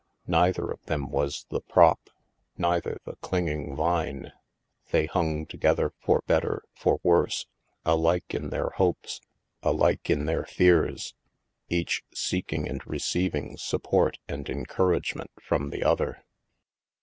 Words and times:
Neither 0.25 0.67
of 0.71 0.83
them 0.85 1.11
was 1.11 1.45
the 1.51 1.61
prop, 1.61 2.09
neither 2.57 2.97
the 3.05 3.17
clinging 3.17 3.75
vine. 3.75 4.31
They 4.89 5.05
hung 5.05 5.45
together 5.45 5.93
for 6.01 6.23
better 6.25 6.63
for 6.73 6.99
worse, 7.03 7.45
alike 7.85 8.33
in 8.33 8.49
their 8.49 8.69
hopes, 8.69 9.21
alike 9.61 10.09
in 10.09 10.25
their 10.25 10.43
fears, 10.43 11.13
each 11.69 12.01
seeking 12.15 12.67
and 12.67 12.81
receiv 12.85 13.35
ing 13.35 13.57
support 13.57 14.17
and 14.27 14.49
encouragement 14.49 15.29
from 15.39 15.69
the 15.69 15.83
other. 15.83 16.23